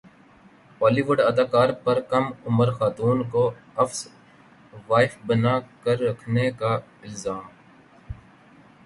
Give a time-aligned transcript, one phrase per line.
[0.79, 3.43] Holi would اداکار پر کم عمر خاتون کو
[3.83, 3.99] افس
[4.89, 6.73] وائفبنا کر رکھنے کا
[7.05, 7.45] الزام